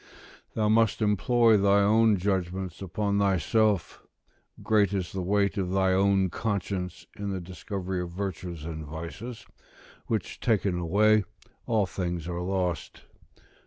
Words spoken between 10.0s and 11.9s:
which taken away, all